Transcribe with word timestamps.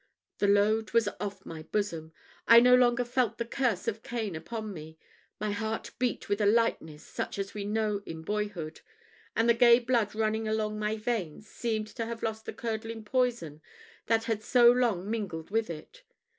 The 0.39 0.47
load 0.47 0.93
was 0.93 1.07
off 1.19 1.45
my 1.45 1.61
bosom 1.61 2.11
I 2.47 2.59
no 2.59 2.73
longer 2.73 3.05
felt 3.05 3.37
the 3.37 3.45
curse 3.45 3.87
of 3.87 4.01
Cain 4.01 4.35
upon 4.35 4.73
me 4.73 4.97
my 5.39 5.51
heart 5.51 5.91
beat 5.99 6.27
with 6.27 6.41
a 6.41 6.47
lightness 6.47 7.05
such 7.05 7.37
as 7.37 7.53
we 7.53 7.65
know 7.65 8.01
in 8.07 8.23
boyhood; 8.23 8.81
and 9.35 9.47
the 9.47 9.53
gay 9.53 9.77
blood 9.77 10.15
running 10.15 10.47
along 10.47 10.79
my 10.79 10.95
veins 10.97 11.47
seemed 11.49 11.85
to 11.89 12.07
have 12.07 12.23
lost 12.23 12.47
the 12.47 12.51
curdling 12.53 13.03
poison 13.05 13.61
that 14.07 14.23
had 14.23 14.41
so 14.41 14.71
long 14.71 15.07
mingled 15.07 15.51
with 15.51 15.69
it. 15.69 16.01